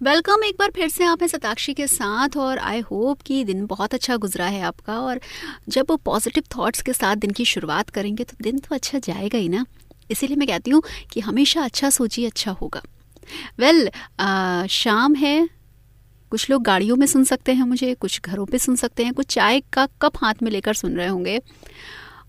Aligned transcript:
Welcome 0.00 0.42
एक 0.44 0.56
बार 0.58 0.70
फिर 0.70 0.88
से 0.88 1.04
आप 1.04 1.22
हैं 1.22 1.26
सताक्षी 1.28 1.72
के 1.74 1.86
साथ 1.86 2.36
और 2.36 2.58
आई 2.58 2.80
होप 2.80 3.22
कि 3.22 3.42
दिन 3.44 3.64
बहुत 3.66 3.94
अच्छा 3.94 4.16
गुजरा 4.16 4.46
है 4.46 4.60
आपका 4.62 4.98
और 5.00 5.20
जब 5.68 5.86
वो 5.90 5.96
पॉजिटिव 5.96 6.42
थॉट्स 6.56 6.82
के 6.82 6.92
साथ 6.92 7.16
दिन 7.16 7.30
की 7.30 7.44
शुरुआत 7.44 7.88
करेंगे 7.90 8.24
तो 8.24 8.36
दिन 8.42 8.58
तो 8.58 8.74
अच्छा 8.74 8.98
जाएगा 8.98 9.38
ही 9.38 9.48
ना। 9.48 9.64
इसीलिए 10.10 10.36
मैं 10.36 10.48
कहती 10.48 10.70
हूँ 10.70 10.82
कि 11.12 11.20
हमेशा 11.20 11.62
अच्छा 11.62 11.90
सोचिए 11.90 12.26
अच्छा 12.26 12.50
होगा। 12.50 12.82
वेल 13.58 13.84
well, 13.84 14.68
शाम 14.70 15.14
है। 15.14 15.48
कुछ 16.32 16.48
लोग 16.50 16.62
गाड़ियों 16.62 16.96
में 16.96 17.06
सुन 17.06 17.24
सकते 17.24 17.52
हैं 17.52 17.64
मुझे 17.64 17.94
कुछ 17.94 18.20
घरों 18.20 18.46
पे 18.46 18.58
सुन 18.58 18.76
सकते 18.76 19.04
हैं 19.04 19.14
कुछ 19.14 19.26
चाय 19.26 19.60
का 19.72 19.86
कप 20.02 20.16
हाथ 20.16 20.42
में 20.42 20.50
लेकर 20.50 20.74
सुन 20.74 20.96
रहे 20.96 21.06
होंगे। 21.06 21.40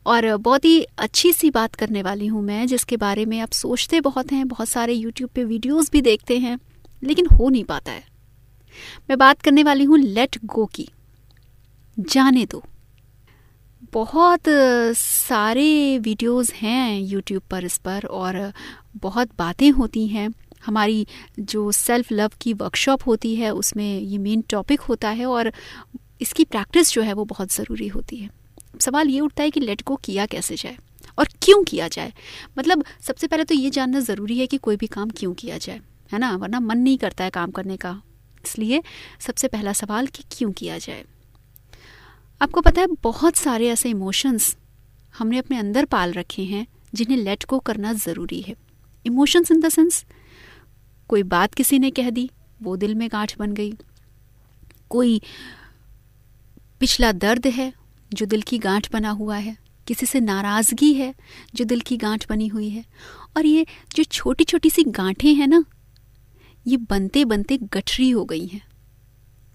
और 0.06 0.36
बहुत 0.38 0.66
ही 0.66 0.82
अच्छी 0.98 1.34
सी 1.34 1.52
बात 1.52 1.76
करने 1.76 2.02
वाली 2.02 2.28
हूँ 2.28 2.42
मैं 2.44 2.66
जिसके 2.68 2.98
बारे 2.98 3.26
में 3.26 3.40
आप 3.40 3.52
सोचते 3.52 4.02
बहुत 4.02 4.32
हैं 4.32 4.48
बहुत 4.48 4.70
सारे 4.70 4.94
यूट्यूब 4.94 5.30
पे 5.30 5.44
वीडियोस 5.44 5.92
भी 5.92 6.02
देखते 6.02 6.38
हैं। 6.38 6.58
लेकिन 7.04 7.26
हो 7.26 7.50
नहीं 7.50 7.64
पाता 7.64 7.92
है। 7.92 8.04
मैं 9.10 9.18
बात 9.18 9.42
करने 9.42 9.64
वाली 9.64 9.84
हूँ 9.84 9.98
लेट 9.98 10.38
गो 10.46 10.66
की। 10.66 10.88
जाने 11.98 12.46
दो। 12.46 12.64
बहुत 13.94 14.50
सारे 14.98 15.98
वीडियोस 15.98 16.54
हैं 16.54 17.00
यूट्यूब 17.00 17.44
पर 17.50 17.64
इस 17.64 17.78
पर 17.78 18.06
और 18.06 18.52
बहुत 18.96 19.30
बातें 19.38 19.70
होती 19.72 20.08
हैं। 20.08 20.30
हमारी 20.66 21.08
जो 21.40 21.72
सेल्फ 21.72 22.12
लव 22.12 22.32
की 22.42 22.54
वर्कशॉप 22.54 23.08
होती 23.08 23.36
है, 23.36 23.52
उसमें 23.52 24.00
ये 24.00 24.18
मेन 24.18 24.42
टॉपिक 24.42 24.82
होता 24.82 25.10
है 25.10 25.26
और 25.26 25.52
इसकी 26.22 26.46
प्रैक्टिस 26.46 26.92
जो 26.94 27.02
है 27.02 27.14
वो 27.14 27.26
बहुत 27.26 27.54
ज़रूरी 27.54 27.88
होती 27.88 28.18
है। 28.18 28.30
सवाल 28.80 29.08
ये 29.08 29.20
उठता 29.20 29.44
है 29.44 29.52
कि 29.52 29.60
लेट 29.60 29.84
गो 29.84 29.96
किया 29.96 30.26
कैसे 30.26 30.56
जाए 30.56 30.78
और 31.20 31.28
क्यों 31.42 31.64
किया 31.64 31.88
जाए? 31.88 32.14
मतलब 32.58 32.84
सबसे 33.02 33.28
पहले 33.28 33.44
तो 33.44 33.56
ये 33.56 33.70
जानना 33.70 34.00
ज़रूरी 34.00 34.40
है 34.40 34.48
कि 34.48 34.58
कोई 34.58 34.76
भी 34.76 34.88
काम 34.88 35.10
क्यों 35.10 35.34
किया 35.34 35.58
जाए। 35.58 35.82
है 36.12 36.20
ना? 36.20 36.36
वरना 36.36 36.60
मन 36.60 36.78
नहीं 36.78 36.98
करता 36.98 37.24
है 37.24 37.30
काम 37.30 37.52
करने 37.52 37.78
का। 37.78 38.02
इसलिए 38.46 38.84
सबसे 39.20 39.48
पहला 39.48 39.74
सवाल 39.74 40.08
कि 40.08 40.24
क्यों 40.32 40.52
किया 40.52 40.78
जाए? 40.78 41.06
आपको 42.42 42.62
पता 42.62 42.82
है, 42.82 42.88
बहुत 42.88 43.36
सारे 43.36 43.70
ऐसे 43.70 43.90
इमोशंस 43.90 44.58
हमने 45.18 45.38
अपने 45.38 45.58
अंदर 45.58 45.86
पाल 45.86 46.14
रखे 46.14 46.44
हैं, 46.44 46.68
जिन्हें 46.94 47.18
लेट 47.18 47.44
को 47.44 47.60
करना 47.60 47.94
ज़रूरी 47.94 48.42
है। 48.42 48.56
इमोशंस 49.06 49.52
इन 49.52 49.60
द 49.60 49.70
सेंस 49.70 50.06
कोई 51.08 51.24
बात 51.24 51.54
किसी 51.54 51.80
ने 51.80 51.92
कह 51.92 52.10
दी, 52.10 52.30
वो 52.62 52.78
दिल 52.78 52.96
में 52.96 53.10
गांठ 53.12 53.40
बन 53.40 53.54
गई। 53.54 53.74
कोई 54.90 55.22
पिछला 56.80 57.12
दर्द 57.12 57.48
है, 57.48 57.74
जो 58.14 58.26
दिल 58.26 58.42
की 58.42 58.58
गांठ 58.58 58.94
बना 58.94 59.10
हुआ 59.10 59.38
है। 59.38 59.58
किसी 59.88 60.06
से 60.06 60.20
नाराज़गी 60.20 60.94
है, 60.94 61.16
जो 61.56 61.66
दिल 61.66 61.80
की 61.80 61.98
गांठ 61.98 62.30
बनी 62.30 62.48
हुई 62.48 62.70
है। 62.70 62.86
और 63.38 63.46
ये 63.46 63.66
जो 63.96 64.04
छोटी 64.04 64.44
छोटी 64.44 64.70
सी 64.70 64.84
गांठें 64.84 65.36
हैं 65.36 65.48
ना 65.48 65.66
ये 66.66 66.78
बनते 66.80 67.26
बनते 67.26 67.58
गठरी 67.74 68.10
हो 68.10 68.24
गई 68.26 68.46
हैं। 68.48 68.62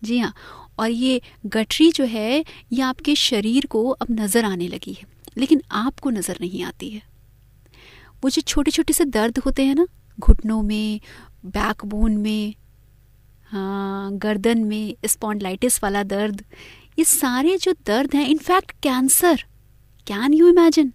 जी 0.03 0.19
हाँ 0.19 0.33
और 0.79 0.91
ये 0.91 1.21
गठरी 1.47 1.91
जो 1.93 2.05
है, 2.05 2.45
ये 2.73 2.83
आपके 2.83 3.15
शरीर 3.17 3.67
को 3.67 3.89
अब 3.91 4.07
नज़र 4.11 4.45
आने 4.45 4.69
लगी 4.69 4.93
है, 4.93 5.07
लेकिन 5.39 5.63
आपको 5.73 6.11
नज़र 6.11 6.39
नहीं 6.41 6.63
आती 6.65 6.89
है। 6.91 7.03
वो 8.23 8.31
जो 8.31 8.43
छोटे 8.43 8.71
छोटे 8.71 8.93
से 8.93 9.05
दर्द 9.07 9.39
होते 9.39 9.65
हैं 9.65 9.75
ना, 9.75 9.87
घुटनों 10.19 10.63
में 10.63 11.01
बैकबोन 11.47 12.17
में 12.17 12.55
हाँ 13.51 14.17
गर्दन 14.19 14.65
में 14.65 14.95
स्पॉन्डलाइटिस 15.07 15.83
वाला 15.83 16.03
दर्द, 16.03 16.45
ये 16.99 17.05
सारे 17.05 17.57
जो 17.57 17.73
दर्द 17.87 18.15
हैं 18.15 18.27
in fact 18.29 18.73
cancer 18.83 19.45
can 20.07 20.33
you 20.33 20.49
imagine 20.49 20.93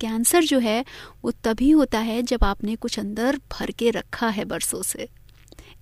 cancer 0.00 0.44
जो 0.44 0.58
है, 0.58 0.84
वो 1.24 1.30
तभी 1.44 1.70
होता 1.70 1.98
है 2.00 2.22
जब 2.22 2.44
आपने 2.44 2.76
कुछ 2.76 2.98
अंदर 2.98 3.38
भर 3.52 3.70
के 3.70 3.90
रखा 3.90 4.28
है 4.28 4.44
बरसों 4.44 4.82
से। 4.82 5.08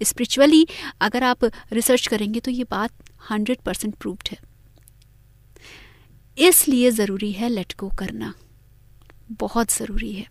स्पिरिचुअली 0.00 0.66
अगर 1.00 1.24
आप 1.24 1.44
रिसर्च 1.72 2.06
करेंगे 2.06 2.40
तो 2.40 2.50
ये 2.50 2.64
बात 2.64 2.92
हंड्रेड 3.30 3.58
परसेंट 3.58 3.94
प्रूव्ड 3.94 4.28
है। 4.32 4.38
इसलिए 6.38 6.90
ज़रूरी 6.90 7.32
है 7.32 7.48
लेट 7.48 7.74
गो 7.80 7.88
करना। 7.88 8.32
बहुत 9.32 9.72
ज़रूरी 9.72 10.12
है। 10.12 10.26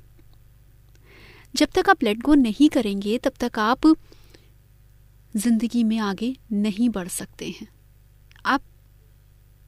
जब 1.55 1.69
तक 1.75 1.89
आप 1.89 2.03
लेट 2.03 2.21
गो 2.21 2.33
नहीं 2.33 2.69
करेंगे, 2.69 3.17
तब 3.17 3.33
तक 3.39 3.59
आप 3.59 3.87
ज़िंदगी 5.37 5.83
में 5.83 5.97
आगे 5.99 6.35
नहीं 6.51 6.89
बढ़ 6.89 7.07
सकते 7.07 7.49
हैं। 7.49 7.67
आप 8.45 8.61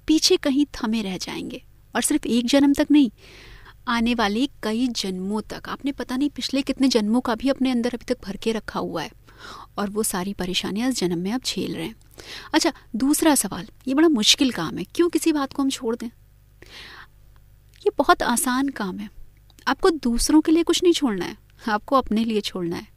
पीछे 0.07 0.37
कहीं 0.37 0.65
थमे 0.75 1.01
रह 1.01 1.17
जाएँगे, 1.17 1.61
और 1.95 2.01
सिर्फ़ 2.01 2.27
एक 2.27 2.45
जन्म 2.45 2.73
तक 2.73 2.87
नहीं, 2.91 3.11
आने 3.87 4.13
वाले 4.15 4.47
कई 4.63 4.87
जन्मों 4.87 5.41
तक। 5.41 5.69
आपने 5.69 5.91
पता 5.91 6.17
नहीं 6.17 6.29
पिछले 6.29 6.61
कितने 6.61 6.87
जन्मों 6.87 7.21
का 7.21 7.35
भी 7.35 7.49
अपने 7.49 7.71
अंदर 7.71 7.93
अभी 7.93 8.13
तक 8.13 8.25
भर 8.25 8.37
के 8.37 8.51
रखा 8.51 8.79
हुआ 8.79 9.01
है। 9.01 9.11
और 9.77 9.89
वो 9.89 10.03
सारी 10.03 10.33
परेशानियाँ 10.33 10.89
इस 10.89 10.99
जन्म 10.99 11.19
में 11.19 11.31
आप 11.31 11.43
झेल 11.43 11.75
रहे 11.75 11.85
हैं। 11.85 11.95
अच्छा 12.53 12.73
दूसरा 12.95 13.35
सवाल, 13.35 13.67
ये 13.87 13.93
बड़ा 13.93 14.07
मुश्किल 14.07 14.51
काम 14.51 14.77
है, 14.77 14.83
क्यों 14.85 15.09
किसी 15.09 15.31
बात 15.31 15.53
को 15.53 15.63
हम 15.63 15.69
छोड़ 15.69 15.95
दें? 15.95 16.07
ये 17.77 17.91
बहुत 17.97 18.23
आसान 18.23 18.69
काम 18.69 18.97
है। 18.99 19.09
आपको 19.67 19.89
दूसरों 19.89 20.41
के 20.41 20.51
लिए 20.51 20.63
कुछ 20.63 20.83
नहीं 20.83 20.93
छोड़ना 20.93 21.25
है, 21.25 21.37
आपको 21.69 21.95
अपने 21.95 22.23
लिए 22.23 22.41
छोड़ना 22.41 22.75
है। 22.75 22.87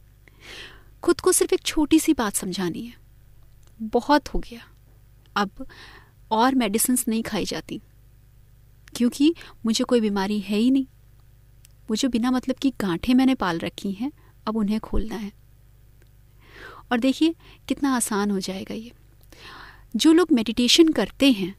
खुद 1.03 1.21
को 1.21 1.31
सिर्फ़ 1.31 1.53
एक 1.53 1.61
छोटी 1.61 1.99
सी 1.99 2.13
बात 2.13 2.35
समझानी 2.35 2.81
है। 2.81 2.93
बहुत 3.79 4.27
हो 4.27 4.39
गया। 4.39 4.67
अब 5.35 5.67
और 6.31 6.55
मेडिसिन 6.55 6.97
नहीं 7.07 7.23
खाई 7.23 7.45
जाती, 7.45 7.81
क्योंकि 8.95 9.33
मुझे 9.65 9.83
कोई 9.83 10.01
बीमारी 10.01 10.39
है 10.39 10.57
ही 10.57 10.71
नहीं। 10.71 10.85
मुझे 11.89 12.07
बिना 12.07 12.31
मतलब 12.31 12.55
की 12.55 12.73
गांठें 12.81 13.13
मैंने 13.13 13.35
पाल 13.35 13.59
रखी 13.59 13.91
हैं, 13.91 14.11
अब 14.47 14.57
उन्हें 14.57 14.79
खोलना 14.79 15.15
है। 15.15 15.31
और 16.91 16.99
देखिए 16.99 17.35
कितना 17.67 17.95
आसान 17.95 18.31
हो 18.31 18.39
जाएगा 18.39 18.75
ये। 18.75 18.91
जो 19.95 20.13
लोग 20.13 20.31
मेडिटेशन 20.31 20.87
करते 20.89 21.31
हैं, 21.31 21.53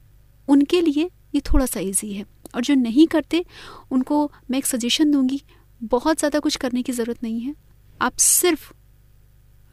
उनके 0.48 0.80
लिए 0.80 1.10
ये 1.34 1.40
थोड़ा 1.42 1.66
सा 1.66 1.80
इजी 1.80 2.12
है 2.12 2.24
और 2.54 2.62
जो 2.62 2.74
नहीं 2.74 3.06
करते, 3.06 3.44
उनको 3.92 4.30
मैं 4.50 4.58
एक 4.58 4.66
सजेशन 4.66 5.10
दूँगी, 5.10 5.42
बहुत 5.80 6.18
ज़्यादा 6.18 6.38
कुछ 6.40 6.56
करने 6.56 6.82
की 6.82 6.92
ज़रूरत 6.92 7.22
नहीं 7.22 7.40
है। 7.40 7.54
आप 8.00 8.16
सिर्फ़ 8.16 8.72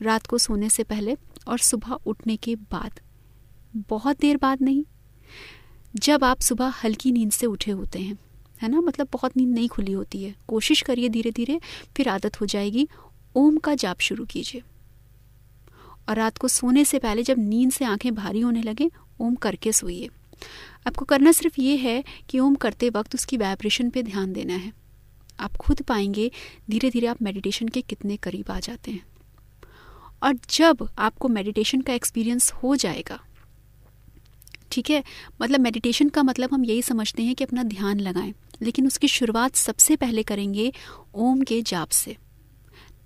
रात 0.01 0.25
को 0.27 0.37
सोने 0.37 0.69
से 0.69 0.83
पहले 0.83 1.15
और 1.47 1.57
सुबह 1.59 1.93
उठने 2.05 2.35
के 2.37 2.55
बाद, 2.55 2.99
बहुत 3.89 4.19
देर 4.19 4.37
बाद 4.37 4.61
नहीं, 4.61 4.83
जब 5.95 6.23
आप 6.23 6.39
सुबह 6.41 6.73
हल्की 6.83 7.11
नींद 7.11 7.31
से 7.31 7.45
उठे 7.45 7.71
होते 7.71 7.99
हैं, 7.99 8.17
है 8.61 8.69
ना? 8.69 8.81
मतलब 8.81 9.07
बहुत 9.13 9.37
नींद 9.37 9.53
नहीं 9.53 9.67
खुली 9.69 9.91
होती 9.91 10.23
है, 10.23 10.35
कोशिश 10.47 10.81
करिए 10.81 11.09
धीरे 11.09 11.31
धीरे 11.31 11.59
फिर 11.97 12.09
आदत 12.09 12.41
हो 12.41 12.45
जाएगी, 12.45 12.87
ओम 13.35 13.57
का 13.57 13.75
जाप 13.75 13.99
शुरू 13.99 14.25
कीजिए। 14.25 14.61
और 16.09 16.15
रात 16.15 16.37
को 16.37 16.47
सोने 16.47 16.85
से 16.85 16.99
पहले 16.99 17.23
जब 17.23 17.39
नींद 17.39 17.71
से 17.71 17.85
आँखें 17.85 18.13
भारी 18.15 18.39
होने 18.39 18.61
लगे, 18.61 18.89
ओम 19.21 19.35
करके 19.35 19.71
सोइए। 19.71 20.09
आपको 20.87 21.05
करना 21.05 21.31
सिर्फ़ 21.31 21.61
ये 21.61 21.75
है 21.77 22.03
कि 22.29 22.39
ओम 22.39 22.55
करते 22.55 22.89
वक्त 22.89 23.15
उसकी 23.15 23.37
वाइब्रेशन 23.37 23.89
पे 23.89 24.03
ध्यान 24.03 24.33
देना 24.33 24.53
है। 24.53 24.71
आप 25.39 25.55
खुद 25.55 25.81
पाएँगे 25.81 26.31
धीरे 26.69 26.89
धीरे 26.89 27.07
आप 27.07 27.21
मेडिटेशन 27.21 27.67
के 27.67 27.81
कितने 27.81 28.17
करीब 28.17 28.51
आ 28.51 28.59
जाते 28.59 28.91
हैं। 28.91 29.05
और 30.23 30.37
जब 30.49 30.87
आपको 30.97 31.27
मेडिटेशन 31.27 31.81
का 31.81 31.93
एक्सपीरियंस 31.93 32.51
हो 32.53 32.75
जाएगा, 32.75 33.19
ठीक 34.71 34.89
है? 34.89 35.03
मतलब 35.41 35.59
मेडिटेशन 35.59 36.09
का 36.09 36.23
मतलब 36.23 36.53
हम 36.53 36.65
यही 36.65 36.81
समझते 36.81 37.23
हैं 37.23 37.35
कि 37.35 37.43
अपना 37.43 37.63
ध्यान 37.63 37.99
लगाएँ, 37.99 38.33
लेकिन 38.61 38.87
उसकी 38.87 39.07
शुरुआत 39.07 39.55
सबसे 39.55 39.95
पहले 39.95 40.23
करेंगे 40.23 40.71
ओम 41.15 41.41
के 41.41 41.61
जाप 41.61 41.89
से। 41.89 42.17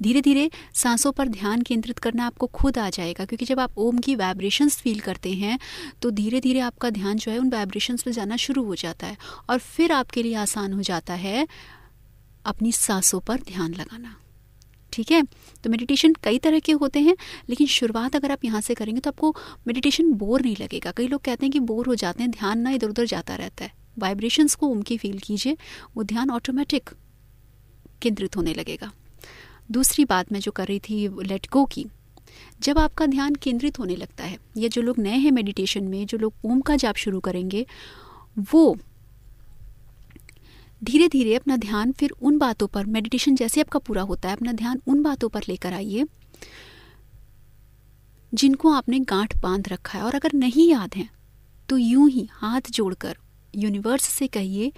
धीरे 0.04 0.22
धीरे 0.22 0.50
सांसों 0.76 1.12
पर 1.12 1.28
ध्यान 1.30 1.62
केंद्रित 1.62 2.00
करना 2.00 2.26
आपको 2.26 2.48
खुद 2.50 2.78
आ 2.78 2.90
जाएगा, 2.90 3.26
क्योंकि 3.26 3.46
जब 3.46 3.60
आप 3.60 3.78
ओम 3.78 3.98
की 3.98 4.16
वाइब्रेशंस 4.16 4.78
फील 4.78 5.00
करते 5.02 5.34
हैं 5.34 5.60
तो 6.02 6.12
धीरे 6.12 6.40
धीरे 6.42 6.60
आपका 6.62 6.90
ध्यान 6.92 7.18
जो 7.18 7.32
है 7.32 7.38
उन 7.40 7.50
वाइब्रेशंस 7.52 8.04
पर 8.04 8.12
जाना 8.12 8.38
शुरू 8.40 8.64
हो 8.64 8.76
जाता 8.78 9.08
है 9.08 9.18
और 9.50 9.60
फिर 9.60 9.92
आपके 9.92 10.24
लिए 10.24 10.36
आसान 10.38 10.74
हो 10.74 10.82
जाता 10.84 11.14
है 11.20 11.48
अपनी 12.46 12.72
सांसों 12.72 13.20
पर 13.20 13.42
ध्यान 13.44 13.74
लगाना। 13.74 14.16
ठीक 14.94 15.12
है? 15.12 15.22
तो 15.64 15.70
मेडिटेशन 15.70 16.14
कई 16.24 16.38
तरह 16.40 16.60
के 16.60 16.72
होते 16.74 17.00
हैं, 17.00 17.16
लेकिन 17.50 17.68
शुरुआत 17.68 18.16
अगर 18.16 18.32
आप 18.32 18.44
यहाँ 18.46 18.62
से 18.62 18.74
करेंगे 18.76 19.02
तो 19.02 19.10
आपको 19.10 19.36
मेडिटेशन 19.68 20.12
बोर 20.14 20.42
नहीं 20.42 20.56
लगेगा। 20.60 20.92
कई 20.92 21.08
लोग 21.08 21.22
कहते 21.22 21.46
हैं 21.46 21.52
कि 21.52 21.60
बोर 21.62 21.88
हो 21.88 21.96
जाते 21.96 22.24
हैं, 22.24 22.32
ध्यान 22.32 22.60
ना 22.60 22.72
इधर 22.72 22.90
उधर 22.90 23.06
जाता 23.06 23.36
रहता 23.36 23.64
है। 23.64 23.72
वाइब्रेशंस 24.00 24.56
को 24.56 24.68
उनकी 24.68 24.98
फील 24.98 25.18
कीजिए, 25.20 25.58
वो 25.96 26.04
ध्यान 26.04 26.30
ऑटोमेटिक 26.32 26.90
केंद्रित 28.02 28.38
होने 28.38 28.54
लगेगा। 28.54 28.92
दूसरी 29.74 30.06
बात 30.06 30.32
मैं 30.32 30.40
जो 30.40 30.52
कर 30.52 30.68
रही 30.68 30.80
थी 30.80 31.08
लेट 31.24 31.48
गो 31.52 31.66
की, 31.66 31.86
जब 32.62 32.80
आपका 32.80 33.06
ध्यान 33.06 33.36
केंद्रित 33.36 33.80
होने 33.80 33.96
लगता 33.96 34.24
है, 34.24 34.38
या 34.58 34.68
जो 34.68 34.82
लोग 34.82 35.00
नए 35.00 35.18
हैं 35.18 35.32
मेडिटेशन 35.32 35.84
में, 35.84 36.06
जो 36.06 36.18
लोग 36.18 36.34
ओम 36.46 36.62
का 36.62 36.76
जाप 36.76 36.96
शुरू 36.96 37.20
करेंगे, 37.20 37.66
वो 38.52 38.76
धीरे 40.82 41.08
धीरे 41.08 41.36
अपना 41.36 41.58
ध्यान 41.58 41.92
फिर 41.92 42.12
उन 42.22 42.38
बातों 42.38 42.68
पर 42.68 42.86
मेडिटेशन 42.86 43.36
जैसे 43.36 43.62
आपका 43.62 43.80
पूरा 43.80 44.02
होता 44.02 44.30
है, 44.30 44.36
अपना 44.36 44.52
ध्यान 44.52 44.82
उन 44.88 45.02
बातों 45.04 45.30
पर 45.30 45.44
लेकर 45.48 45.74
आइए, 45.74 46.06
जिनको 48.34 48.72
आपने 48.72 49.00
गांठ 49.00 49.38
बाँध 49.38 49.68
रखा 49.70 49.98
है। 49.98 50.04
और 50.04 50.16
अगर 50.16 50.34
नहीं 50.34 50.70
याद 50.70 50.96
है 50.96 51.08
तो 51.70 51.78
यूँ 51.78 52.10
ही 52.10 52.28
हाथ 52.32 52.70
जोड़कर 52.72 53.18
यूनिवर्स 53.54 54.04
से 54.04 54.28
कहिए 54.28 54.72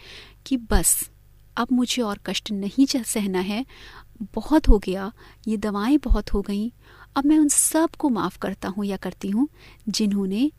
कि 0.45 0.57
बस, 0.71 1.09
अब 1.57 1.67
मुझे 1.71 2.01
और 2.01 2.19
कष्ट 2.25 2.51
नहीं 2.51 2.85
सहना 2.85 3.39
है 3.41 3.65
बहुत 4.35 4.67
हो 4.69 4.77
गया, 4.79 5.11
ये 5.47 5.57
दवाएँ 5.57 5.97
बहुत 5.97 6.33
हो 6.33 6.41
गई। 6.41 6.71
अब 7.15 7.25
मैं 7.25 7.37
उन 7.39 7.47
सबको 7.47 8.09
माफ़ 8.09 8.37
करता 8.39 8.69
हूँ 8.69 8.85
या 8.85 8.97
करती 8.97 9.29
हूँ 9.29 9.47
जिन्होंने 9.89 10.51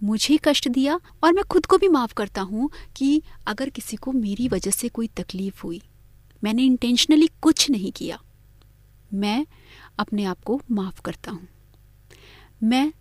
मुझे 0.00 0.38
कष्ट 0.44 0.68
दिया 0.68 0.98
और 1.24 1.32
मैं 1.32 1.44
खुद 1.44 1.66
को 1.66 1.78
भी 1.78 1.88
माफ़ 1.88 2.14
करता 2.14 2.42
हूँ 2.42 2.70
कि 2.96 3.22
अगर 3.46 3.68
किसी 3.70 3.96
को 3.96 4.12
मेरी 4.12 4.48
वजह 4.48 4.70
से 4.70 4.88
कोई 4.88 5.08
तकलीफ़ 5.16 5.62
हुई, 5.64 5.80
मैंने 6.42 6.62
इंटेंशनली 6.62 7.28
कुछ 7.42 7.70
नहीं 7.70 7.92
किया, 7.92 8.18
मैं 9.14 9.46
अपने 9.98 10.24
आप 10.24 10.42
को 10.42 10.60
माफ़ 10.70 11.00
करता 11.00 11.30
हूँ। 11.30 11.48
मैं 12.62 12.92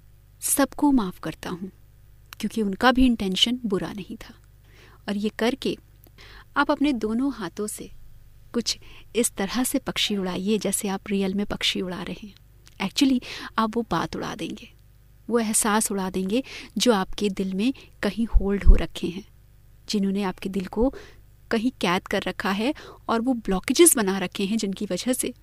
सबको 0.41 0.91
माफ़ 0.91 1.19
करता 1.19 1.49
हूँ, 1.49 1.71
क्योंकि 2.39 2.61
उनका 2.61 2.91
भी 2.91 3.05
इंटेंशन 3.05 3.59
बुरा 3.65 3.91
नहीं 3.93 4.17
था। 4.17 4.33
और 5.07 5.17
ये 5.17 5.29
करके 5.29 5.77
आप 6.57 6.71
अपने 6.71 6.93
दोनों 6.95 7.31
हाथों 7.33 7.67
से 7.67 7.89
कुछ 8.57 8.77
इस 9.15 9.31
तरह 9.31 9.63
से 9.63 9.79
पक्षी 9.79 10.17
उड़ाइए 10.17 10.57
जैसे 10.57 10.87
आप 10.87 11.09
रियल 11.09 11.33
में 11.33 11.45
पक्षी 11.45 11.81
उड़ा 11.81 12.01
रहे 12.03 12.27
हैं। 12.27 12.85
एक्चुअली 12.85 13.21
आप 13.57 13.75
वो 13.77 13.85
बात 13.91 14.15
उड़ा 14.15 14.33
देंगे। 14.35 14.69
वो 15.29 15.39
एहसास 15.39 15.91
उड़ा 15.91 16.09
देंगे 16.09 16.41
जो 16.77 16.93
आपके 16.93 17.29
दिल 17.29 17.53
में 17.53 17.73
कहीं 18.03 18.25
होल्ड 18.27 18.63
हो 18.63 18.75
रखे 18.75 19.07
हैं, 19.07 19.23
जिन्होंने 19.89 20.23
आपके 20.23 20.49
दिल 20.49 20.65
को 20.67 20.93
कहीं 21.51 21.71
कैद 21.81 22.07
कर 22.07 22.23
रखा 22.23 22.51
है 22.51 22.73
और 23.09 23.21
वो 23.21 23.33
ब्लॉकेजेस 23.45 23.95
बना 23.97 24.17
रखे 24.19 24.45
हैं 24.45 24.57
जिनकी 24.57 24.85
वजह 24.85 25.13
से 25.13 25.33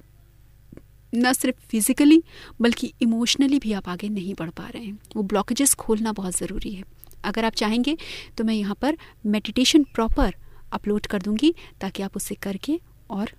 न 1.12 1.32
सिर्फ़ 1.32 1.60
फिजिकली 1.68 2.22
बल्कि 2.60 2.92
इमोशनली 3.02 3.58
भी 3.58 3.72
आप 3.72 3.88
आगे 3.88 4.08
नहीं 4.08 4.34
बढ़ 4.38 4.50
पा 4.50 4.68
रहे 4.68 4.84
हैं। 4.84 4.98
वो 5.16 5.22
ब्लॉकेजेस 5.22 5.74
खोलना 5.74 6.12
बहुत 6.12 6.36
ज़रूरी 6.36 6.74
है। 6.74 6.84
अगर 7.24 7.44
आप 7.44 7.52
चाहेंगे 7.54 7.96
तो 8.38 8.44
मैं 8.44 8.54
यहाँ 8.54 8.76
पर 8.80 8.98
मेडिटेशन 9.26 9.84
प्रॉपर 9.94 10.34
अपलोड 10.72 11.06
कर 11.06 11.22
दूँगी 11.22 11.54
ताकि 11.80 12.02
आप 12.02 12.16
उसे 12.16 12.34
करके 12.34 12.80
और 13.10 13.30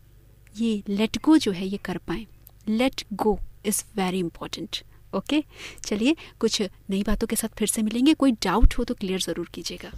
ये 0.55 0.81
लेट 0.89 1.17
गो 1.23 1.37
जो 1.37 1.51
है 1.51 1.65
ये 1.67 1.77
कर 1.85 1.97
पाएँ। 1.97 2.25
Let 2.67 3.03
go 3.13 3.37
is 3.65 3.83
very 3.97 4.19
important 4.19 4.83
okay 5.13 5.43
चलिए 5.85 6.15
कुछ 6.39 6.61
नई 6.61 7.03
बातों 7.03 7.27
के 7.27 7.35
साथ 7.35 7.57
फिर 7.57 7.67
से 7.67 7.81
मिलेंगे। 7.81 8.13
कोई 8.13 8.31
डाउट 8.43 8.73
हो 8.77 8.83
तो 8.83 8.93
क्लियर 8.93 9.19
ज़रूर 9.21 9.49
कीजिएगा। 9.53 9.91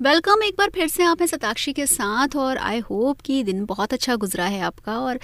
वेलकम 0.00 0.42
एक 0.42 0.54
बार 0.58 0.70
फिर 0.74 0.88
से 0.88 1.04
आप 1.04 1.20
हैं 1.20 1.26
सताक्षी 1.26 1.72
के 1.72 1.86
साथ 1.86 2.36
और 2.36 2.58
आई 2.58 2.78
होप 2.80 3.20
कि 3.20 3.42
दिन 3.44 3.64
बहुत 3.64 3.92
अच्छा 3.92 4.16
गुजरा 4.16 4.44
है 4.46 4.60
आपका 4.60 4.98
और 4.98 5.18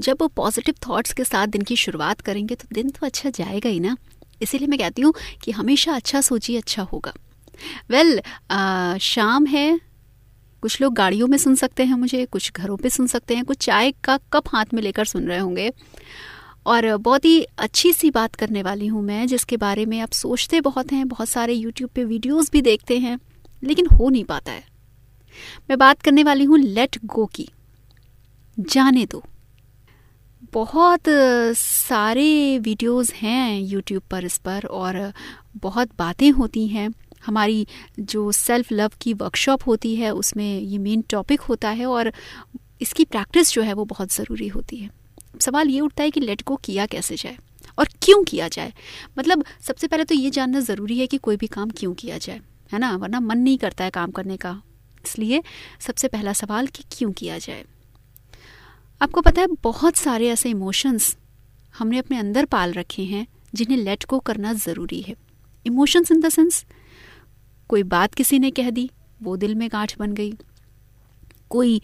जब 0.00 0.16
वो 0.20 0.28
पॉजिटिव 0.36 0.74
थॉट्स 0.88 1.12
के 1.12 1.24
साथ 1.24 1.46
दिन 1.46 1.62
की 1.62 1.76
शुरुआत 1.76 2.20
करेंगे 2.20 2.54
तो 2.54 2.68
दिन 2.72 2.90
तो 2.90 3.06
अच्छा 3.06 3.30
जाएगा 3.30 3.68
ही 3.68 3.80
ना। 3.80 3.96
इसीलिए 4.42 4.68
मैं 4.68 4.78
कहती 4.78 5.02
हूँ 5.02 5.12
कि 5.42 5.52
हमेशा 5.52 5.94
अच्छा 5.94 6.20
सोचिए 6.20 6.58
अच्छा 6.58 6.82
होगा। 6.82 7.12
वेल 7.90 8.14
well, 8.14 8.98
शाम 9.02 9.46
है। 9.46 9.80
कुछ 10.62 10.80
लोग 10.80 10.94
गाड़ियों 10.94 11.26
में 11.26 11.38
सुन 11.38 11.54
सकते 11.54 11.84
हैं 11.84 11.94
मुझे, 11.94 12.24
कुछ 12.24 12.52
घरों 12.52 12.76
पे 12.76 12.90
सुन 12.90 13.06
सकते 13.06 13.36
हैं, 13.36 13.44
कुछ 13.44 13.56
चाय 13.56 13.92
का 14.04 14.18
कप 14.32 14.48
हाथ 14.48 14.64
में 14.74 14.82
लेकर 14.82 15.04
सुन 15.04 15.24
रहे 15.24 15.38
होंगे। 15.38 15.72
और 16.66 16.96
बहुत 16.96 17.24
ही 17.24 17.42
अच्छी 17.58 17.92
सी 17.92 18.10
बात 18.10 18.34
करने 18.34 18.62
वाली 18.62 18.86
हूँ 18.86 19.02
मैं, 19.02 19.26
जिसके 19.26 19.56
बारे 19.56 19.86
में 19.86 20.00
आप 20.00 20.12
सोचते 20.12 20.60
बहुत 20.60 20.92
हैं, 20.92 21.08
बहुत 21.08 21.28
सारे 21.28 21.52
यूट्यूब 21.52 21.90
पे 21.90 22.04
वीडियोस 22.04 22.50
भी 22.50 22.62
देखते 22.62 22.98
हैं, 22.98 23.18
लेकिन 23.64 23.86
हो 23.86 24.08
नहीं 24.08 24.24
पाता 24.24 24.52
है। 24.52 24.64
मैं 25.70 25.78
बात 25.78 26.02
करने 26.02 26.22
वाली 26.22 26.44
हूँ 26.44 26.58
लेट 26.58 26.98
गो 27.04 27.26
की। 27.26 27.48
जाने 28.58 29.06
दो। 29.06 29.22
बहुत 30.52 31.00
सारे 31.56 32.58
वीडियोस 32.58 33.12
हैं 33.12 33.60
यूट्यूब 33.60 34.02
पर 34.10 34.24
इस 34.24 34.38
पर, 34.38 34.66
और 34.66 35.12
बहुत 35.56 35.90
बातें 35.98 36.30
होती 36.30 36.66
हैं। 36.66 36.90
हमारी 37.26 37.66
जो 38.00 38.30
सेल्फ 38.32 38.72
लव 38.72 38.92
की 39.00 39.12
वर्कशॉप 39.14 39.66
होती 39.66 39.94
है, 39.96 40.10
उसमें 40.10 40.60
ये 40.60 40.78
मेन 40.78 41.02
टॉपिक 41.10 41.40
होता 41.40 41.70
है 41.70 41.86
और 41.86 42.12
इसकी 42.80 43.04
प्रैक्टिस 43.04 43.52
जो 43.52 43.62
है 43.62 43.72
वो 43.72 43.84
बहुत 43.84 44.12
ज़रूरी 44.12 44.48
होती 44.48 44.76
है। 44.76 44.90
सवाल 45.40 45.68
ये 45.68 45.80
उठता 45.80 46.02
है 46.02 46.10
कि 46.10 46.20
लेट 46.20 46.42
गो 46.42 46.56
किया 46.56 46.86
कैसे 46.86 47.16
जाए 47.16 47.36
और 47.78 47.88
क्यों 48.02 48.22
किया 48.24 48.48
जाए? 48.48 48.72
मतलब 49.18 49.44
सबसे 49.60 49.86
पहले 49.86 50.04
तो 50.04 50.14
ये 50.14 50.30
जानना 50.30 50.60
ज़रूरी 50.60 50.98
है 50.98 51.06
कि 51.06 51.18
कोई 51.18 51.36
भी 51.36 51.46
काम 51.46 51.70
क्यों 51.70 51.94
किया 51.94 52.18
जाए, 52.18 52.40
है 52.72 52.78
ना? 52.78 52.96
वरना 52.96 53.20
मन 53.20 53.38
नहीं 53.38 53.58
करता 53.58 53.84
है 53.84 53.90
काम 53.90 54.10
करने 54.10 54.36
का। 54.36 54.60
इसलिए 55.04 55.42
सबसे 55.80 56.08
पहला 56.08 56.32
सवाल 56.32 56.66
कि 56.66 56.84
क्यों 56.92 57.12
किया 57.12 57.38
जाए? 57.38 57.64
आपको 59.00 59.20
पता 59.20 59.40
है 59.40 59.46
बहुत 59.62 59.96
सारे 59.96 60.28
ऐसे 60.28 60.50
इमोशंस 60.50 61.16
हमने 61.78 61.98
अपने 61.98 62.18
अंदर 62.18 62.44
पाल 62.44 62.72
रखे 62.72 63.02
हैं 63.02 63.26
जिन्हें 63.54 63.78
लेट 63.78 64.04
को 64.04 64.18
करना 64.18 64.52
ज़रूरी 64.52 65.00
है। 65.02 65.14
इमोशंस 65.66 66.10
इन 66.12 66.20
द 66.20 66.28
सेंस 66.28 66.64
कोई 67.70 67.82
बात 67.84 68.14
किसी 68.14 68.38
ने 68.38 68.50
कह 68.50 68.70
दी, 68.70 68.88
वो 69.22 69.36
दिल 69.36 69.54
में 69.54 69.68
गांठ 69.72 69.98
बन 69.98 70.12
गई। 70.12 70.32
कोई 71.50 71.80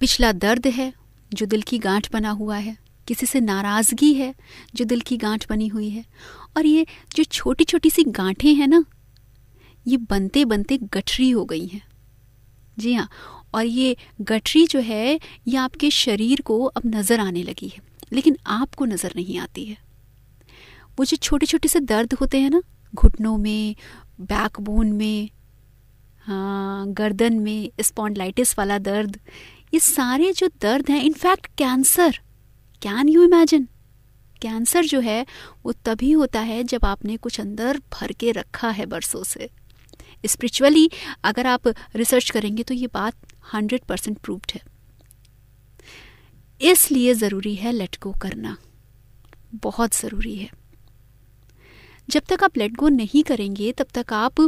पिछला 0.00 0.30
दर्द 0.34 0.66
है 0.68 0.92
जो 1.30 1.46
दिल 1.46 1.62
की 1.62 1.78
गांठ 1.78 2.10
बना 2.12 2.30
हुआ 2.32 2.56
है, 2.58 2.76
किसी 3.08 3.26
से 3.26 3.40
नाराज़गी 3.40 4.12
है 4.14 4.34
जो 4.74 4.84
दिल 4.84 5.00
की 5.00 5.16
गांठ 5.16 5.48
बनी 5.48 5.66
हुई 5.68 5.88
है। 5.90 6.04
और 6.56 6.66
ये 6.66 6.86
जो 7.16 7.24
छोटी 7.24 7.64
छोटी 7.64 7.90
सी 7.90 8.04
गांठें 8.04 8.54
हैं 8.54 8.68
ना, 8.68 8.84
ये 9.86 9.96
बनते 9.96 10.44
बनते 10.44 10.78
गठरी 10.94 11.30
हो 11.30 11.44
गई 11.44 11.66
हैं। 11.66 11.82
जी 12.78 12.94
हाँ 12.94 13.08
और 13.54 13.64
ये 13.64 13.96
गठरी 14.22 14.66
जो 14.66 14.80
है, 14.80 15.18
ये 15.48 15.56
आपके 15.58 15.90
शरीर 15.90 16.40
को 16.40 16.64
अब 16.64 16.82
नज़र 16.86 17.20
आने 17.20 17.42
लगी 17.42 17.68
है, 17.68 17.82
लेकिन 18.12 18.36
आपको 18.48 18.84
नज़र 18.86 19.12
नहीं 19.16 19.38
आती 19.38 19.64
है। 19.64 19.76
वो 20.98 21.04
जो 21.04 21.16
छोटे 21.18 21.46
छोटे 21.46 21.68
से 21.68 21.80
दर्द 21.82 22.14
होते 22.14 22.40
हैं 22.40 22.50
ना, 22.50 22.62
घुटनों 22.94 23.36
में 23.38 23.74
बैकबोन 24.20 24.92
में 24.92 25.30
हाँ 26.24 26.86
गर्दन 26.88 27.34
में 27.34 27.70
स्पॉन्डलाइटिस 27.80 28.58
वाला 28.58 28.78
दर्द, 28.78 29.18
ये 29.74 29.80
सारे 29.80 30.32
जो 30.32 30.48
दर्द 30.62 30.90
हैं 30.90 31.02
in fact 31.02 31.46
cancer 31.58 32.18
can 32.82 33.08
you 33.08 33.22
imagine 33.24 33.68
cancer 34.42 34.84
जो 34.84 35.00
है, 35.00 35.24
वो 35.64 35.72
तभी 35.84 36.10
होता 36.12 36.40
है 36.40 36.62
जब 36.64 36.84
आपने 36.84 37.16
कुछ 37.16 37.40
अंदर 37.40 37.80
भर 37.92 38.12
के 38.12 38.32
रखा 38.32 38.70
है 38.70 38.86
बरसों 38.86 39.22
से। 39.22 39.48
स्पिरिचुअली 40.26 40.88
अगर 41.24 41.46
आप 41.46 41.68
रिसर्च 41.96 42.30
करेंगे 42.30 42.62
तो 42.62 42.74
ये 42.74 42.86
बात 42.86 43.14
हंड्रेड 43.54 43.84
परसेंट 43.84 44.18
प्रूव्ड 44.18 44.52
है। 44.54 44.60
इसलिए 46.60 47.14
ज़रूरी 47.14 47.54
है 47.54 47.72
लेट 47.72 47.96
गो 48.02 48.12
करना। 48.12 48.56
बहुत 49.54 49.94
ज़रूरी 49.94 50.34
है। 50.36 50.59
जब 52.10 52.22
तक 52.28 52.44
आप 52.44 52.58
लेट 52.58 52.72
गो 52.72 52.88
नहीं 52.88 53.22
करेंगे, 53.22 53.72
तब 53.72 53.86
तक 53.94 54.12
आप 54.12 54.40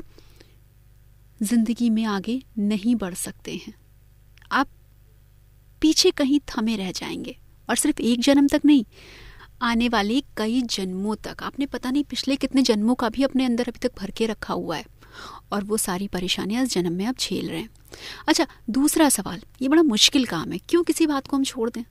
ज़िंदगी 1.42 1.90
में 1.90 2.04
आगे 2.04 2.42
नहीं 2.58 2.96
बढ़ 2.96 3.14
सकते 3.14 3.54
हैं। 3.54 3.74
आप 4.52 4.68
पीछे 5.82 6.10
कहीं 6.10 6.40
थमे 6.40 6.76
रह 6.76 6.92
जाएँगे, 6.92 7.36
और 7.70 7.76
सिर्फ़ 7.76 8.00
एक 8.00 8.20
जन्म 8.20 8.48
तक 8.48 8.60
नहीं, 8.64 8.84
आने 9.62 9.88
वाले 9.88 10.22
कई 10.36 10.62
जन्मों 10.62 11.16
तक। 11.16 11.42
आपने 11.42 11.66
पता 11.66 11.90
नहीं 11.90 12.04
पिछले 12.04 12.36
कितने 12.36 12.62
जन्मों 12.62 12.94
का 12.94 13.08
भी 13.08 13.22
अपने 13.22 13.44
अंदर 13.44 13.68
अभी 13.68 13.88
तक 13.88 13.98
भर 13.98 14.10
के 14.10 14.26
रखा 14.26 14.54
हुआ 14.54 14.76
है, 14.76 14.84
और 15.52 15.64
वो 15.64 15.76
सारी 15.76 16.08
परेशानियाँ 16.08 16.62
इस 16.62 16.72
जन्म 16.72 16.92
में 16.92 17.04
आप 17.04 17.18
झेल 17.18 17.48
रहे 17.48 17.60
हैं। 17.60 17.70
अच्छा 18.28 18.46
दूसरा 18.70 19.08
सवाल, 19.08 19.42
ये 19.62 19.68
बड़ा 19.68 19.82
मुश्किल 19.82 20.26
काम 20.26 20.52
है, 20.52 20.58
क्यों 20.58 20.82
किसी 20.82 21.06
बात 21.06 21.26
को 21.26 21.36
हम 21.36 21.44
छोड़ 21.44 21.70
दें? 21.70 21.82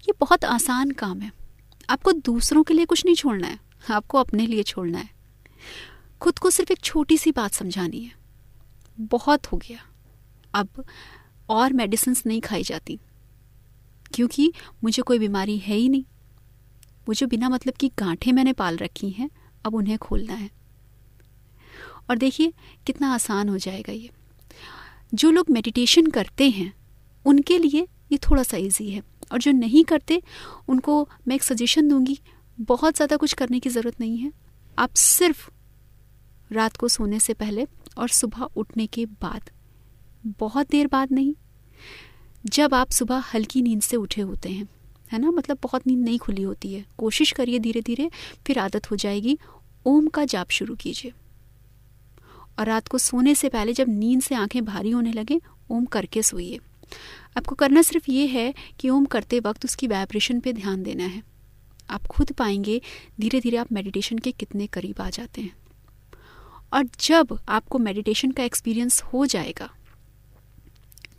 ये 0.00 0.12
बहुत 0.20 0.44
आसान 0.44 0.90
काम 0.90 1.20
है। 1.20 1.32
आपको 1.90 2.12
दूसरों 2.12 2.62
के 2.62 2.74
लिए 2.74 2.84
कुछ 2.84 3.04
नहीं 3.04 3.14
छोड़ना 3.14 3.46
है। 3.46 3.69
आपको 3.90 4.18
अपने 4.18 4.46
लिए 4.46 4.62
छोड़ना 4.62 4.98
है। 4.98 5.10
खुद 6.20 6.38
को 6.38 6.50
सिर्फ़ 6.50 6.72
एक 6.72 6.80
छोटी 6.80 7.18
सी 7.18 7.32
बात 7.32 7.52
समझानी 7.52 8.00
है। 8.00 8.12
बहुत 9.00 9.46
हो 9.46 9.58
गया। 9.58 9.86
अब 10.54 10.84
और 11.48 11.72
मेडिसिन 11.72 12.16
नहीं 12.26 12.40
खाई 12.40 12.62
जाती। 12.62 12.98
क्योंकि 14.14 14.52
मुझे 14.84 15.02
कोई 15.02 15.18
बीमारी 15.18 15.58
है 15.58 15.76
ही 15.76 15.88
नहीं। 15.88 16.04
मुझे 17.08 17.26
बिना 17.26 17.48
मतलब 17.48 17.74
की 17.74 17.92
गांठें 17.98 18.32
मैंने 18.32 18.52
पाल 18.52 18.76
रखी 18.76 19.10
हैं, 19.10 19.30
अब 19.64 19.74
उन्हें 19.74 19.98
खोलना 19.98 20.32
है। 20.32 20.50
और 22.10 22.18
देखिए, 22.18 22.52
कितना 22.86 23.14
आसान 23.14 23.48
हो 23.48 23.58
जाएगा 23.58 23.92
ये। 23.92 24.10
जो 25.14 25.30
लोग 25.30 25.46
मेडिटेशन 25.50 26.06
करते 26.06 26.50
हैं, 26.50 26.74
उनके 27.24 27.58
लिए 27.58 27.88
ये 28.12 28.18
थोड़ा 28.18 28.42
सा 28.42 28.56
इजी 28.56 28.90
है। 28.90 29.02
और 29.32 29.38
जो 29.38 29.52
नहीं 29.52 29.84
करते, 29.84 30.22
उनको 30.68 31.08
मैं 31.28 31.36
एक 31.36 31.42
सजेशन 31.42 31.88
दूँगी 31.88 32.20
बहुत 32.60 32.96
ज़्यादा 32.96 33.16
कुछ 33.16 33.32
करने 33.32 33.58
की 33.60 33.70
ज़रूरत 33.70 34.00
नहीं 34.00 34.16
है। 34.18 34.32
आप 34.78 34.94
सिर्फ़ 34.94 35.48
रात 36.50 36.76
को 36.76 36.88
सोने 36.88 37.20
से 37.20 37.34
पहले 37.34 37.66
और 37.98 38.08
सुबह 38.08 38.42
उठने 38.56 38.86
के 38.86 39.04
बाद, 39.06 39.50
बहुत 40.38 40.70
देर 40.70 40.86
बाद 40.86 41.12
नहीं, 41.12 41.34
जब 42.44 42.74
आप 42.74 42.90
सुबह 42.90 43.22
हल्की 43.34 43.62
नींद 43.62 43.82
से 43.82 43.96
उठे 43.96 44.22
होते 44.22 44.48
हैं, 44.48 44.68
है 45.12 45.18
ना? 45.18 45.30
मतलब 45.30 45.58
बहुत 45.62 45.86
नींद 45.86 46.04
नहीं 46.04 46.18
खुली 46.18 46.42
होती 46.42 46.72
है। 46.74 46.84
कोशिश 46.98 47.32
करिए 47.32 47.58
धीरे 47.58 47.80
धीरे 47.80 48.10
फिर 48.46 48.58
आदत 48.58 48.90
हो 48.90 48.96
जाएगी। 48.96 49.38
ओम 49.86 50.06
का 50.06 50.24
जाप 50.24 50.50
शुरू 50.50 50.74
कीजिए। 50.74 51.12
और 52.58 52.66
रात 52.66 52.88
को 52.88 52.98
सोने 52.98 53.34
से 53.34 53.48
पहले 53.48 53.72
जब 53.72 53.88
नींद 53.88 54.22
से 54.22 54.34
आँखें 54.34 54.64
भारी 54.64 54.90
होने 54.90 55.12
लगे, 55.12 55.40
ओम 55.70 55.84
करके 55.84 56.22
सोइए। 56.22 56.58
आपको 57.36 57.54
करना 57.54 57.82
सिर्फ़ 57.82 58.10
ये 58.10 58.26
है 58.26 58.52
कि 58.80 58.88
ओम 58.88 59.04
करते 59.04 59.40
वक्त 59.40 59.64
उसकी 59.64 59.86
वाइब्रेशन 59.86 60.40
पे 60.40 60.52
ध्यान 60.52 60.82
देना 60.82 61.04
है। 61.04 61.22
आप 61.90 62.06
खुद 62.06 62.32
पाएँगे 62.32 62.80
धीरे 63.20 63.40
धीरे 63.40 63.56
आप 63.56 63.72
मेडिटेशन 63.72 64.18
के 64.18 64.32
कितने 64.32 64.66
करीब 64.68 65.00
आ 65.00 65.08
जाते 65.10 65.40
हैं। 65.40 65.52
और 66.72 66.88
जब 67.00 67.38
आपको 67.48 67.78
मेडिटेशन 67.80 68.30
का 68.30 68.42
एक्सपीरियंस 68.42 69.02
हो 69.04 69.26
जाएगा, 69.26 69.68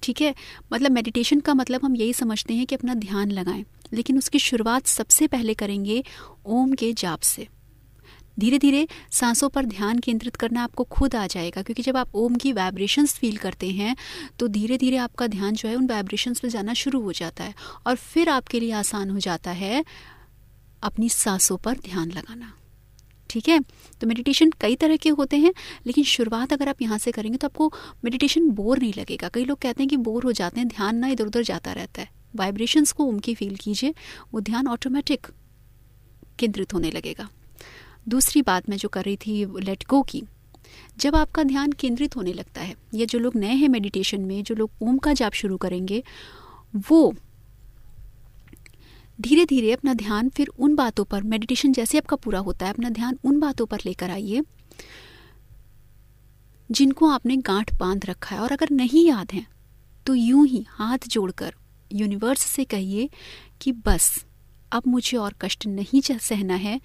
ठीक 0.04 0.22
है? 0.22 0.34
मतलब 0.74 0.92
मेडिटेशन 0.92 1.40
का 1.40 1.54
मतलब 1.54 1.86
हम 1.86 1.96
यही 1.96 2.14
समझते 2.14 2.54
हैं 2.54 2.66
कि 2.66 2.76
अपना 2.76 2.94
ध्यान 2.96 3.32
लगाएँ, 3.32 3.64
लेकिन 3.94 4.18
उसकी 4.18 4.40
शुरुआत 4.40 4.86
सबसे 4.88 5.28
पहले 5.28 5.54
करेंगे 5.54 6.04
ओम 6.48 6.74
के 6.74 6.94
जाप 6.94 7.22
से। 7.22 7.48
धीरे 8.40 8.58
धीरे 8.60 8.88
सांसों 9.12 9.48
पर 9.50 9.66
ध्यान 9.66 10.00
केंद्रित 10.00 10.36
करना 10.36 10.64
आपको 10.64 10.84
खुद 10.84 11.16
आ 11.16 11.26
जाएगा, 11.28 11.62
क्योंकि 11.62 11.84
जब 11.84 11.98
आप 11.98 12.16
ओम 12.16 12.36
की 12.36 12.54
वाइब्रेशंस 12.54 13.16
फील 13.16 13.38
करते 13.38 13.70
हैं 13.72 13.96
तो 14.40 14.48
धीरे 14.48 14.78
धीरे 14.78 14.98
आपका 14.98 15.28
ध्यान 15.28 15.54
जो 15.54 15.70
है 15.70 15.76
उन 15.76 15.88
वाइब्रेशंस 15.88 16.40
पर 16.40 16.48
जाना 16.48 16.74
शुरू 16.74 17.02
हो 17.02 17.12
जाता 17.12 17.44
है, 17.44 17.54
और 17.88 17.96
फिर 17.96 18.30
आपके 18.30 18.60
लिए 18.60 18.72
आसान 18.74 19.10
हो 19.10 19.20
जाता 19.20 19.52
है 19.54 19.84
अपनी 20.84 21.10
सांसों 21.10 21.58
पर 21.58 21.74
ध्यान 21.74 22.12
लगाना। 22.12 22.54
ठीक 23.30 23.50
है? 23.50 23.60
तो 24.02 24.08
मेडिटेशन 24.08 24.52
कई 24.62 24.76
तरह 24.76 24.96
के 24.96 25.10
होते 25.10 25.38
हैं, 25.38 25.54
लेकिन 25.86 26.04
शुरुआत 26.04 26.54
अगर 26.54 26.70
आप 26.70 26.82
यहाँ 26.82 26.98
से 26.98 27.12
करेंगे 27.12 27.38
तो 27.38 27.48
आपको 27.48 27.74
मेडिटेशन 28.04 28.50
बोर 28.50 28.80
नहीं 28.80 28.94
लगेगा। 28.98 29.30
कई 29.30 29.46
लोग 29.46 29.60
कहते 29.60 29.84
हैं 29.84 29.90
कि 29.90 29.98
बोर 29.98 30.24
हो 30.24 30.32
जाते 30.32 30.60
हैं, 30.60 30.68
ध्यान 30.68 30.96
ना 30.96 31.08
इधर 31.08 31.26
उधर 31.26 31.44
जाता 31.44 31.74
रहता 31.74 32.02
है। 32.02 32.10
वाइब्रेशंस 32.36 32.92
को 32.92 33.04
उनकी 33.04 33.36
फील 33.36 33.56
कीजिए, 33.56 33.94
वो 34.34 34.42
ध्यान 34.42 34.68
ऑटोमेटिक 34.68 35.28
केंद्रित 36.40 36.74
होने 36.74 36.92
लगेगा। 36.92 37.30
दूसरी 38.10 38.42
बात 38.42 38.70
मैं 38.70 38.78
जो 38.78 38.90
कर 38.90 39.04
रही 39.04 39.18
थी 39.18 39.46
लेट 39.46 39.84
गो 39.90 40.02
की। 40.02 40.24
जब 40.98 41.16
आपका 41.16 41.44
ध्यान 41.44 41.72
केंद्रित 41.72 42.16
होने 42.16 42.34
लगता 42.34 42.62
है, 42.62 42.76
या 42.94 43.06
जो 43.06 43.20
लोग 43.20 43.36
नए 43.36 43.54
हैं 43.54 43.70
मेडिटेशन 43.70 44.22
में, 44.22 44.44
जो 44.44 44.56
लोग 44.56 44.72
ओम 44.82 44.98
का 44.98 45.14
जाप 45.14 45.34
शुरू 45.34 45.58
करेंगे, 45.58 46.04
वो 46.90 47.14
धीरे 49.22 49.46
धीरे 49.46 49.72
अपना 49.72 49.94
ध्यान 49.94 50.30
फिर 50.30 50.48
उन 50.60 50.76
बातों 50.76 51.04
पर 51.06 51.24
मेडिटेशन 51.24 51.74
जैसे 51.74 51.98
आपका 51.98 52.16
पूरा 52.16 52.40
होता 52.40 52.66
है, 52.66 52.74
अपना 52.74 52.90
ध्यान 52.90 53.18
उन 53.24 53.40
बातों 53.40 53.66
पर 53.66 53.80
लेकर 53.86 54.10
आइए, 54.10 54.42
जिनको 56.70 57.10
आपने 57.10 57.38
गांठ 57.38 57.74
बाँध 57.76 58.06
रखा 58.06 58.36
है। 58.36 58.42
और 58.42 58.52
अगर 58.52 58.70
नहीं 58.72 59.06
याद 59.08 59.32
है 59.34 59.46
तो 60.06 60.14
यूँ 60.16 60.46
ही 60.48 60.66
हाथ 60.70 61.08
जोड़कर 61.08 61.54
यूनिवर्स 61.92 62.42
से 62.42 62.64
कहिए 62.64 63.10
कि 63.62 63.72
बस, 63.86 64.26
अब 64.72 64.84
मुझे 64.88 65.18
और 65.18 65.34
कष्ट 65.42 65.68
नहीं 65.68 66.02
सहना 66.02 66.56
है। 66.56 66.80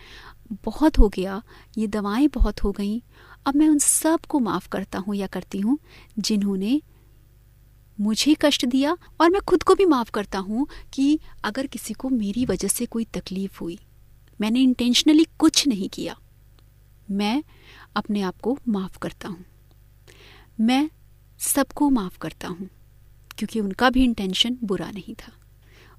बहुत 0.64 0.98
हो 0.98 1.08
गया, 1.08 1.42
ये 1.78 1.86
दवाएँ 1.86 2.28
बहुत 2.28 2.62
हो 2.64 2.72
गई। 2.72 3.02
अब 3.46 3.54
मैं 3.54 3.68
उन 3.68 3.78
सबको 3.78 4.38
माफ़ 4.38 4.68
करता 4.68 4.98
हूँ 4.98 5.14
या 5.14 5.26
करती 5.26 5.58
हूँ, 5.58 5.78
जिन्होंने 6.18 6.80
मुझे 8.00 8.36
कष्ट 8.40 8.66
दिया 8.66 8.96
और 9.20 9.30
मैं 9.30 9.40
खुद 9.40 9.62
को 9.62 9.74
भी 9.74 9.84
माफ़ 9.84 10.10
करता 10.10 10.38
हूँ 10.38 10.66
कि 10.92 11.20
अगर 11.44 11.66
किसी 11.66 11.94
को 11.94 12.08
मेरी 12.08 12.44
वजह 12.46 12.68
से 12.68 12.86
कोई 12.86 13.04
तकलीफ़ 13.04 13.58
हुई, 13.60 13.78
मैंने 14.40 14.60
इंटेंशनली 14.60 15.26
कुछ 15.38 15.68
नहीं 15.68 15.88
किया। 15.88 16.18
मैं 17.10 17.42
अपने 17.96 18.20
आप 18.20 18.40
को 18.40 18.58
माफ़ 18.68 18.98
करता 18.98 19.28
हूँ। 19.28 19.44
मैं 20.60 20.90
सबको 21.38 21.90
माफ़ 21.90 22.18
करता 22.18 22.48
हूँ, 22.48 22.68
क्योंकि 23.38 23.60
उनका 23.60 23.90
भी 23.90 24.04
इंटेंशन 24.04 24.58
बुरा 24.64 24.90
नहीं 24.90 25.14
था। 25.14 25.32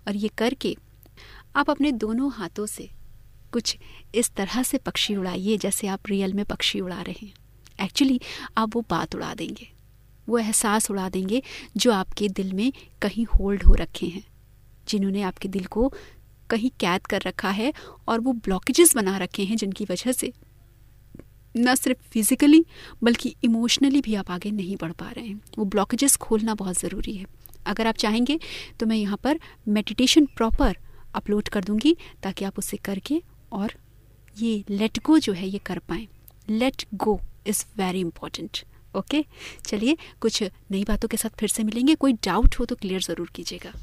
और 0.08 0.16
ये 0.16 0.27
करके 0.27 0.77
आप 1.56 1.70
अपने 1.70 1.92
दोनों 1.92 2.32
हाथों 2.32 2.66
से 2.66 2.89
कुछ 3.51 3.77
इस 4.16 4.30
तरह 4.32 4.63
से 4.63 4.77
पक्षी 4.77 5.16
उड़ाइए 5.16 5.58
जैसे 5.58 5.88
आप 5.88 6.00
रियल 6.08 6.34
में 6.34 6.46
पक्षी 6.46 6.80
उड़ा 6.80 7.01
रहे 7.01 7.25
हैं। 7.25 7.34
एक्चुअली 7.86 8.22
आप 8.58 8.75
वो 8.75 8.86
बात 8.89 9.16
उड़ा 9.16 9.34
देंगे। 9.34 9.77
वो 10.30 10.38
एहसास 10.38 10.90
उड़ा 10.92 11.08
देंगे 11.10 11.42
जो 11.78 11.92
आपके 11.92 12.30
दिल 12.30 12.54
में 12.54 12.72
कहीं 13.02 13.26
होल्ड 13.30 13.64
हो 13.64 13.74
रखे 13.74 14.08
हैं, 14.08 14.24
जिन्होंने 14.88 15.22
आपके 15.22 15.48
दिल 15.50 15.66
को 15.68 15.92
कहीं 16.50 16.70
कैद 16.80 17.06
कर 17.06 17.22
रखा 17.22 17.50
है 17.52 17.72
और 18.08 18.20
वो 18.20 18.34
ब्लॉकेजेस 18.36 18.96
बना 18.96 19.18
रखे 19.18 19.44
हैं 19.44 19.56
जिनकी 19.58 19.86
वजह 19.86 20.12
से। 20.12 20.32
न 21.56 21.74
सिर्फ़ 21.76 22.02
फिजिकली, 22.04 22.64
बल्कि 23.04 23.36
इमोशनली 23.44 24.02
भी 24.02 24.16
आप 24.16 24.32
आगे 24.32 24.52
नहीं 24.52 24.76
बढ़ 24.82 24.92
पा 24.92 25.10
रहे 25.10 25.26
हैं। 25.26 25.42
वो 25.58 25.66
ब्लॉकेजेस 25.66 26.16
खोलना 26.18 26.54
बहुत 26.56 26.80
ज़रूरी 26.80 27.14
है। 27.14 27.26
अगर 27.66 27.88
आप 27.88 27.96
चाहेंगे 27.96 28.40
तो 28.80 28.86
मैं 28.86 28.98
यहाँ 28.98 29.18
पर 29.24 29.40
मेडिटेशन 29.68 30.26
प्रॉपर 30.28 30.78
अपलोड 31.16 31.50
कर 31.50 31.64
दूँगी, 31.64 31.96
ताकि 32.24 32.46
आप 32.46 32.60
उसे 32.60 32.78
करके 32.78 33.22
और 33.52 33.74
ये 34.38 34.64
लेट 34.70 35.00
गो 35.06 35.18
जो 35.20 35.34
है, 35.34 35.48
ये 35.48 35.60
कर 35.60 35.80
पाएँ। 35.80 36.08
Let 36.50 36.86
go 36.96 37.20
is 37.48 37.66
very 37.78 38.00
important 38.00 38.64
okay? 38.98 39.25
चलिए, 39.66 39.98
कुछ 40.22 40.44
नई 40.44 40.84
बातों 40.84 41.08
के 41.08 41.18
साथ 41.18 41.38
फिर 41.39 41.50
से 41.50 41.63
मिलेंगे। 41.63 41.96
कोई 41.96 42.13
डाउट 42.13 42.56
हो 42.60 42.66
तो 42.66 42.75
क्लियर 42.75 43.01
ज़रूर 43.01 43.30
कीजिएगा। 43.36 43.74